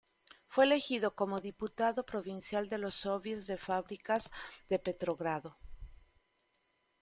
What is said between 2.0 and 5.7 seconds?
provincial de los soviets de fábricas de Petrogrado.